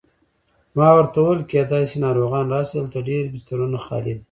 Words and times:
ما 0.75 0.87
ورته 0.97 1.17
وویل: 1.19 1.41
کېدای 1.51 1.83
شي 1.89 1.97
ناروغان 2.05 2.45
راشي، 2.53 2.73
دلته 2.79 2.99
ډېر 3.09 3.23
بسترونه 3.33 3.77
خالي 3.85 4.13
دي. 4.17 4.19